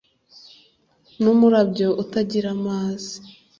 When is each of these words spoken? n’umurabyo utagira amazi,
n’umurabyo 1.21 1.87
utagira 2.03 2.47
amazi, 2.57 3.15